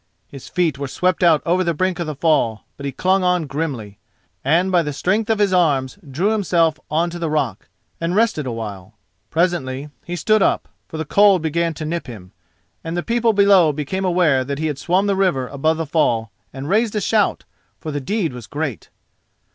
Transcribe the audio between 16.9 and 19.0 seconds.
a shout, for the deed was great.